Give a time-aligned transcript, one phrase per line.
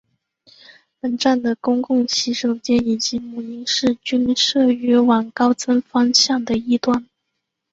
[0.99, 7.07] 本站的公共洗手间以及母婴室均设于往高增方向的一端。